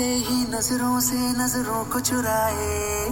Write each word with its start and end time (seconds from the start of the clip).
नज़रों 0.00 1.00
से 1.00 1.14
नज़रों 1.14 1.84
को 1.84 2.00
चुराए। 2.00 3.08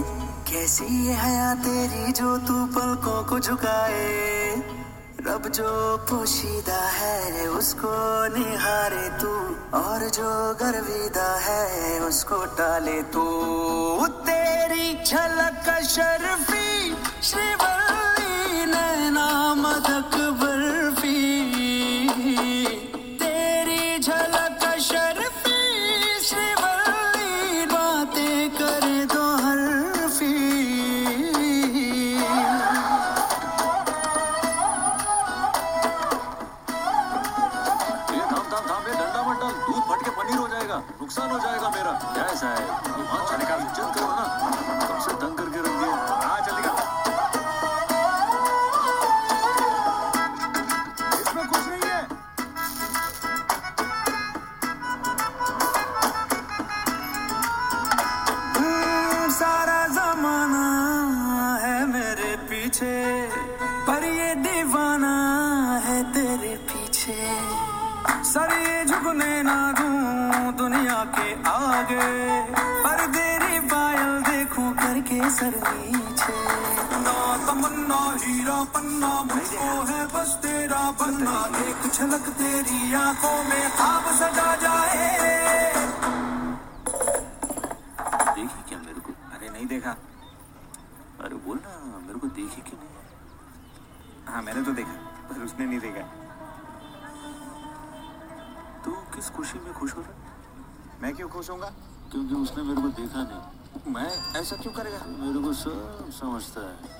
कैसी 0.51 1.07
ये 1.07 1.13
हया 1.13 1.55
तेरी 1.55 2.11
जो 2.11 2.37
तू 2.37 2.65
पलकों 2.65 3.23
को 3.23 3.39
झुकाए? 3.39 4.55
रब 5.27 5.47
जो 5.47 5.97
पोशीदा 5.97 6.87
है, 6.87 7.47
उसको 7.47 7.89
निहारे 8.37 9.09
तू। 9.09 9.55
और 9.77 10.09
जो 10.09 10.57
गर्विदा 10.61 11.39
है, 11.39 11.99
उसको 11.99 12.45
टाले 12.45 13.03
तू। 13.03 14.07
तेरी 14.07 15.03
झलक 15.03 15.81
शर्फी 15.83 16.97
श्रीवल्ली 17.23 17.96
जाएगा 40.77 40.99
नुकसान 41.01 41.29
हो 41.31 41.37
जाएगा 41.39 41.69
मेरा। 41.69 41.91
ऐसा 42.23 42.47
है 42.47 42.65
वहाँ 42.97 43.23
चलेगा, 43.29 43.55
इज़्ज़त 43.57 43.89
करो 43.95 44.09
ना। 44.09 44.25
कब 44.87 44.99
से 45.05 45.11
तंग 45.21 45.33
करके 45.37 45.59
रख 45.59 45.73
दिया? 45.81 45.95
हाँ 46.23 46.39
चलेगा? 46.47 46.73
इसमें 51.21 51.45
कुछ 51.47 51.63
नहीं 51.67 51.85
है। 51.85 52.01
सारा 59.37 59.81
जमाना 59.97 60.65
है 61.63 61.77
मेरे 61.87 62.31
पीछे, 62.49 62.95
पर 63.87 64.03
ये 64.05 64.29
दीवाना 64.35 64.86
सर 68.37 68.51
झुकने 68.85 69.43
ना 69.43 69.55
दूँ 69.71 70.51
दुनिया 70.57 70.99
के 71.15 71.27
आगे। 71.49 72.05
पर 72.83 72.99
तेरी 73.15 73.59
पायल 73.59 74.11
देखूँ 74.21 74.73
करके 74.73 75.29
सर 75.29 75.55
नीचे। 75.65 76.37
ना 77.01 77.17
तमन्ना 77.47 78.01
हीरा 78.21 78.59
पन्ना, 78.75 79.13
मुझको 79.33 79.71
है 79.89 80.05
बस 80.05 80.37
तेरा 80.43 80.83
बनना 81.01 81.37
एक 81.65 81.91
झलक 81.93 82.29
तेरी 82.37 82.93
आँखों 82.93 83.37
में, 83.43 83.69
खाब 83.69 84.13
सजा 84.13 84.55
जाए। 84.55 85.26
तू 98.85 98.91
किस 98.91 99.29
खुशी 99.29 99.59
में 99.59 99.73
खुश 99.73 99.95
हो 99.95 100.01
रहा? 100.01 100.11
है 100.11 101.01
मैं 101.01 101.15
क्यों 101.15 101.29
खुश 101.29 101.49
होऊँगा? 101.49 101.73
क्योंकि 102.11 102.35
उसने 102.35 102.63
मेरे 102.63 102.81
को 102.81 102.87
देखा 102.87 103.23
नहीं। 103.23 103.93
मैं 103.93 104.33
ऐसा 104.35 104.55
क्यों 104.55 104.73
करेगा? 104.73 104.99
मेरे 105.05 105.39
को 105.39 105.53
सब 105.53 106.09
समझता 106.11 106.61
है। 106.61 106.97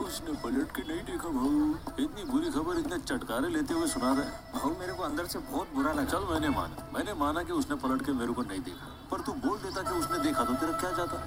उसने 0.00 0.32
पलट 0.32 0.76
के 0.76 0.82
नहीं 0.82 1.04
देखा 1.04 1.28
भाऊ। 1.28 1.74
इतनी 2.04 2.24
बुरी 2.24 2.50
खबर 2.50 2.78
इतने 2.78 2.98
चटकारे 2.98 3.48
लेते 3.48 3.74
हुए 3.74 3.86
सुना 3.86 4.12
रहा 4.12 4.22
है। 4.22 4.52
भाऊ 4.54 4.78
मेरे 4.78 4.92
को 4.92 5.02
अंदर 5.02 5.26
से 5.26 5.38
बहुत 5.38 5.68
बुरा 5.74 5.92
लगा। 5.92 6.04
चल 6.04 6.24
मैंने 6.24 6.48
माना। 6.48 6.90
मैंने 6.94 7.14
माना 7.14 7.42
कि 7.42 7.52
उसने 7.52 7.76
पलट 7.76 8.06
के 8.06 8.12
मेरे 8.12 8.32
को 8.32 8.42
नहीं 8.42 8.60
देखा। 8.60 9.08
पर 9.10 9.20
तू 9.20 9.32
बोल 9.32 9.58
देता 9.58 9.82
कि 9.82 9.98
उसने 9.98 10.18
देखा 10.18 10.44
तो 10.44 10.54
तेरा 10.54 10.72
क्या 10.72 10.90
जाता? 10.92 11.18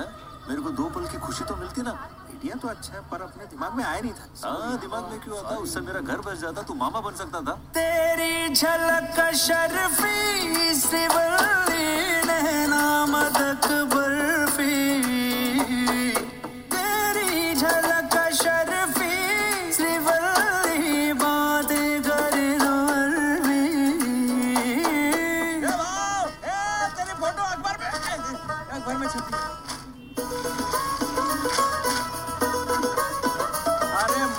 है? 0.00 0.10
मेरे 0.48 0.62
को 0.62 0.70
दो 0.70 0.90
पल 0.90 1.08
की 1.08 1.18
खुशी 1.18 1.44
तो 1.44 1.56
मिलती 1.56 1.82
ना। 1.82 2.08
आइडिया 2.36 2.56
तो 2.60 2.68
अच्छा 2.68 2.92
है 2.94 3.00
पर 3.10 3.22
अपने 3.22 3.44
दिमाग 3.48 3.74
में 3.74 3.84
आया 3.84 4.00
नहीं 4.00 4.12
था। 4.12 4.24
हाँ 4.44 4.78
दिमाग 4.80 5.08
में 5.10 5.20
क्यों 5.20 5.38
आता? 5.38 5.56
उससे 5.56 5.80
मेरा 5.80 6.00
घर 6.00 6.20
बस 6.20 6.40
जाता 6.40 6.62
तू 6.68 6.74
मामा 6.76 7.00
बन 7.00 7.14
सकता 7.16 7.40
था। 7.40 7.54
तेरी 7.72 8.54
झलक 8.54 9.20
शर्फी 9.40 10.55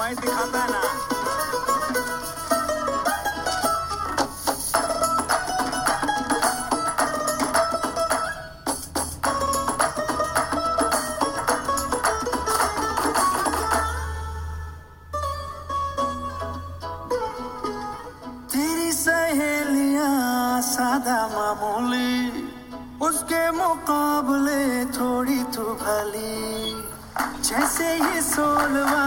मैं 0.08 0.16
दिखाता 0.16 0.60
है 0.60 0.68
ना 0.72 0.82
सादा 20.68 21.18
मामूली 21.34 22.14
उसके 23.08 23.44
मुकाबले 23.52 24.62
थोड़ी 24.96 25.40
तू 25.56 25.64
भली। 25.82 26.97
जैसे 27.50 27.88
ये 27.96 28.22
सोलवा 28.22 29.04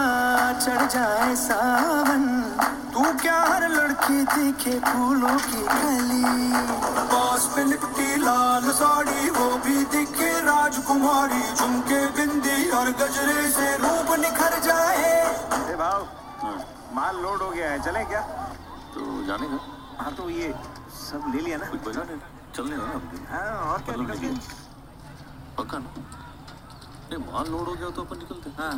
चढ़ 0.65 0.85
जाए 0.93 1.35
सावन 1.45 2.23
तू 2.93 3.03
क्या 3.21 3.39
हर 3.41 3.67
लड़की 3.73 4.23
दिखे 4.33 4.79
फूलों 4.87 5.37
की 5.47 5.61
कली 5.71 6.23
पास 7.13 7.45
पे 7.55 7.63
लिपटी 7.69 8.15
लाल 8.23 8.69
साड़ी 8.79 9.29
वो 9.37 9.47
भी 9.65 9.83
दिखे 9.95 10.31
राजकुमारी 10.47 11.41
झुमके 11.55 12.01
बिंदी 12.17 12.69
और 12.79 12.91
गजरे 13.01 13.47
से 13.57 13.67
रूप 13.83 14.09
निखर 14.19 14.59
जाए। 14.67 15.13
अरे 15.59 15.75
भाव 15.83 16.07
माल 16.95 17.15
लोड 17.23 17.41
हो 17.41 17.49
गया 17.49 17.69
है 17.71 17.79
चले 17.85 18.03
क्या? 18.11 18.21
तो 18.95 19.23
जाने 19.27 19.47
का 19.53 19.59
हाँ 20.03 20.13
तो 20.17 20.29
ये 20.29 20.53
सब 21.01 21.31
ले 21.35 21.41
लिया 21.41 21.57
ना? 21.57 21.65
कुछ 21.71 21.87
बजा 21.87 22.03
नहीं 22.09 22.19
चलने 22.55 22.75
दो 22.77 22.85
ना 22.85 23.35
हाँ 23.35 23.71
और 23.73 23.81
क्या 23.87 23.95
निकल 24.01 24.17
गया? 24.25 24.31
पक्का 25.57 25.77
ना? 25.77 26.19
नहीं 27.11 27.31
माल 27.31 27.47
लोड 27.51 27.67
हो 27.67 27.73
गया 27.73 27.89
तो 27.89 28.01
अपन 28.01 28.17
निकलते 28.17 28.49
हाँ। 28.57 28.75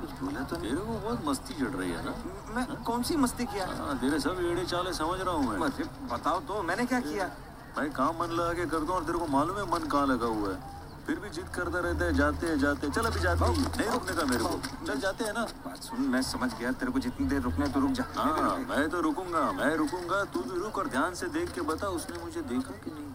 कुछ 0.00 0.10
बोला 0.20 0.40
तो 0.50 0.56
को 0.56 0.94
बहुत 0.98 1.24
मस्ती 1.26 1.54
चढ़ 1.54 1.74
रही 1.76 1.90
है 1.90 2.04
ना? 2.04 2.14
मैं 2.54 2.64
कौन 2.84 3.02
सी 3.02 3.16
मस्ती 3.16 3.44
किया? 3.46 3.66
हाँ 3.78 3.98
तेरे 4.00 4.18
सब 4.20 4.40
एड़े 4.50 4.64
चाले 4.66 4.92
समझ 4.94 5.20
रहा 5.20 5.34
हूँ 5.34 5.44
मैं। 5.50 5.70
बताओ 6.10 6.40
तो 6.48 6.62
मैंने 6.62 6.86
क्या 6.86 7.00
किया? 7.00 7.26
भाई 7.76 7.88
काम 7.96 8.18
मन 8.20 8.30
लगा 8.34 8.52
के 8.54 8.66
करता 8.66 8.86
हूँ 8.86 8.96
और 8.96 9.04
तेरे 9.04 9.18
को 9.18 9.26
मालूम 9.30 9.56
है 9.58 9.64
मन 9.72 9.86
कहाँ 9.88 10.06
लगा 10.06 10.26
हुआ 10.28 10.50
है। 10.50 10.78
फिर 11.06 11.18
भी 11.18 11.30
जिद 11.30 11.48
करता 11.54 11.78
रहता 11.80 12.04
है 12.04 12.14
जाते 12.14 12.46
हैं 12.46 12.58
जाते 12.58 12.86
हैं। 12.86 12.94
चल 12.94 13.04
अभी 13.06 13.20
जाते 13.20 13.44
हैं। 13.44 13.54
नहीं 13.76 13.90
रुकने 13.90 14.14
का 14.16 14.24
मेरे 14.30 14.44
को। 14.44 14.86
चल 14.86 15.00
जाते 15.00 15.24
हैं 15.24 15.32
ना। 15.32 15.44
बात 15.66 15.82
सुन 15.82 16.00
मैं 16.10 16.22
समझ 16.22 16.50
गया 16.54 16.72
तेरे 16.80 16.92
को 16.92 16.98
जितनी 17.06 17.26
देर 17.26 17.40
रुकना 17.42 17.66
है 17.66 17.72
तो 17.72 17.80
रुक 17.80 17.92
जा। 17.92 18.04
हाँ 18.16 18.56
मैं 18.68 18.88
तो 18.90 19.00
रुकूँगा 19.00 19.50
मैं 19.52 19.74
रुकूँगा। 19.76 20.22
तू 20.34 20.40
भी 20.50 20.58
रुक 20.60 20.78
और 20.78 20.88
ध्यान 20.88 21.14
से 21.14 21.26
देख 21.36 21.52
के 21.54 21.60
बता 21.70 21.88
उसने 21.98 22.24
मुझे 22.24 22.42
देखा 22.52 22.74
कि 22.84 22.90
नहीं? 22.90 23.10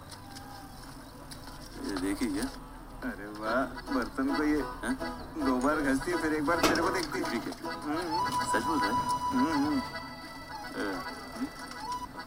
ये 1.90 2.02
देखी 2.02 2.26
क्या? 2.34 2.48
अरे 3.04 3.28
वाह 3.40 3.94
बर्तन 3.94 4.34
को 4.36 4.44
ये 4.44 4.62
हैं? 4.84 4.94
दो 5.46 5.56
बार 5.66 5.82
घसती 5.82 6.12
है 6.12 6.18
फिर 6.22 6.34
एक 6.34 6.46
बार 6.46 6.60
तेरे 6.62 6.82
को 6.82 6.90
देखती 6.90 7.20
है। 7.20 7.30
ठीक 7.32 7.44
है। 7.48 7.52
सच 8.52 8.64
बोल 8.68 8.80
रहा 8.80 8.88
है? 8.88 8.94
हम्म, 9.32 9.52
हम्म। 9.66 9.82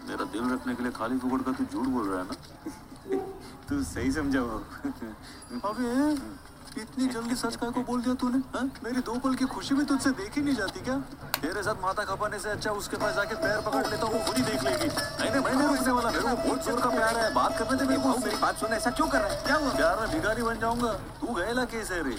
मेरा 0.08 0.24
दिल 0.32 0.52
रखने 0.52 0.74
के 0.74 0.82
लिए 0.82 0.92
खाली 0.98 1.18
फुकड़ 1.18 1.40
का 1.42 1.52
तू 1.52 1.64
झूठ 1.72 1.86
बोल 1.86 2.08
रहा 2.08 2.20
है 2.20 2.26
ना? 2.26 2.34
तू 3.68 3.82
सही 3.84 4.12
समझा 4.12 4.40
अबे 5.68 5.90
इतनी 6.80 7.06
जल्दी 7.12 7.34
सच 7.34 7.56
का 7.56 7.68
को 7.74 7.82
बोल 7.82 8.00
दिया 8.02 8.14
तूने? 8.22 8.38
हाँ? 8.54 8.64
मेरी 8.84 9.00
दो 9.06 9.14
पल 9.24 9.34
की 9.34 9.44
खुशी 9.52 9.74
भी 9.74 9.84
तुझसे 9.90 10.10
देखी 10.18 10.40
नहीं 10.42 10.54
जाती 10.54 10.80
क्या? 10.88 10.96
तेरे 11.40 11.62
साथ 11.62 11.82
माथा 11.82 12.04
खपाने 12.10 12.38
से 12.38 12.48
अच्छा 12.50 12.70
उसके 12.80 12.96
पास 12.96 13.14
जाके 13.14 13.34
पैर 13.42 13.60
पकड़ 13.66 13.86
लेता 13.86 14.06
हूँ 14.06 14.24
खुद 14.26 14.36
ही 14.36 14.42
देख 14.42 14.62
लेगी। 14.64 14.86
नहीं 14.88 15.30
नहीं 15.30 15.42
मैं 15.44 15.54
नहीं 15.54 15.68
रुकने 15.68 15.92
वाला 15.92 16.07
मेरे 16.28 16.58
को 16.72 16.76
का 16.76 16.90
प्यार 16.90 17.16
है 17.18 17.32
बात 17.34 17.58
करने 17.58 17.78
दे 17.78 17.84
मेरे 17.84 18.00
को 18.02 18.08
मेरी 18.18 18.36
बात 18.36 18.56
सुन 18.56 18.72
ऐसा 18.72 18.90
क्यों 18.90 19.06
कर 19.08 19.20
रहा 19.20 19.32
है? 19.32 19.42
क्या 19.46 19.56
हुआ? 19.56 19.70
प्यार 19.76 20.00
में 20.00 20.10
भिखारी 20.10 20.42
बन 20.42 20.58
जाऊँगा। 20.60 20.92
तू 21.20 21.34
गएला 21.34 21.64
केस 21.64 21.88
रे। 21.92 22.16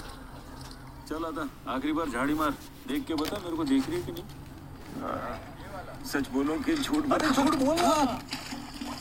चल 1.08 1.24
आता 1.24 1.48
आखिरी 1.74 1.92
बार 1.92 2.08
झाड़ी 2.08 2.34
मार। 2.34 2.50
देख 2.88 3.06
के 3.06 3.14
बता 3.14 3.36
मेरे 3.44 3.56
को 3.56 3.64
देख 3.64 3.88
रही 3.88 4.00
है 4.00 4.02
कि 4.02 4.12
नहीं? 4.12 4.24
सच 6.10 6.28
बोलो 6.32 6.54
कि 6.66 6.74
झूठ 6.76 7.12
अरे 7.12 7.30
झूठ 7.30 7.54
बोल 7.62 7.76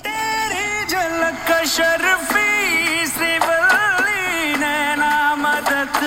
तेरी 0.05 0.85
झलक 0.85 1.49
शर्फी 1.67 2.47
नैना 4.59 5.13
मदक 5.35 5.97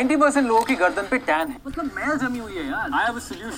90% 0.00 0.46
लोगों 0.46 0.62
की 0.62 0.74
गर्दन 0.74 1.06
पे 1.10 1.18
टैन 1.18 1.48
है। 1.48 1.56
मतलब 1.66 1.84
मैल 1.96 2.16
जमी 2.18 2.38
हुई 2.38 2.56
है 2.56 2.66
यार। 2.66 2.90
I 2.94 3.04
have 3.04 3.16
a 3.16 3.18
solution 3.18 3.48